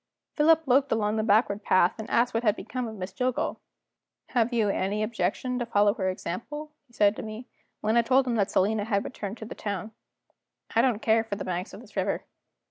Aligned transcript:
Philip 0.35 0.63
looked 0.67 0.91
along 0.91 1.17
the 1.17 1.21
backward 1.21 1.61
path, 1.63 1.99
and 1.99 2.09
asked 2.09 2.33
what 2.33 2.41
had 2.41 2.55
become 2.55 2.87
of 2.87 2.95
Miss 2.95 3.13
Jillgall. 3.13 3.59
"Have 4.29 4.51
you 4.51 4.67
any 4.69 5.03
objection 5.03 5.59
to 5.59 5.65
follow 5.67 5.93
her 5.93 6.09
example?" 6.09 6.71
he 6.87 6.93
said 6.93 7.15
to 7.17 7.21
me, 7.21 7.45
when 7.81 7.95
I 7.95 8.01
told 8.01 8.25
him 8.25 8.33
that 8.37 8.49
Selina 8.49 8.85
had 8.85 9.05
returned 9.05 9.37
to 9.37 9.45
the 9.45 9.53
town. 9.53 9.91
"I 10.75 10.81
don't 10.81 11.03
care 11.03 11.23
for 11.23 11.35
the 11.35 11.45
banks 11.45 11.71
of 11.71 11.81
this 11.81 11.95
river." 11.95 12.25